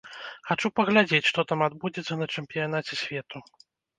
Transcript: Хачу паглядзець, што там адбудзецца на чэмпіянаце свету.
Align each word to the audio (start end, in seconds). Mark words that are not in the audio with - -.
Хачу 0.47 0.71
паглядзець, 0.77 1.27
што 1.31 1.43
там 1.51 1.59
адбудзецца 1.67 2.17
на 2.21 2.27
чэмпіянаце 2.39 2.93
свету. 3.05 3.37